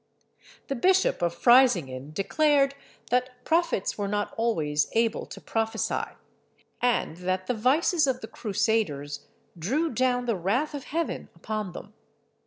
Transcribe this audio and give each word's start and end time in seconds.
The 0.67 0.73
Bishop 0.73 1.21
of 1.21 1.35
Freysinghen 1.39 2.11
declared 2.11 2.73
that 3.11 3.43
prophets 3.45 3.99
were 3.99 4.07
not 4.07 4.33
always 4.35 4.87
able 4.93 5.27
to 5.27 5.39
prophesy, 5.39 6.13
and 6.81 7.17
that 7.17 7.45
the 7.45 7.53
vices 7.53 8.07
of 8.07 8.21
the 8.21 8.27
Crusaders 8.27 9.27
drew 9.59 9.91
down 9.91 10.25
the 10.25 10.35
wrath 10.35 10.73
of 10.73 10.85
heaven 10.85 11.29
upon 11.35 11.73
them. 11.73 11.93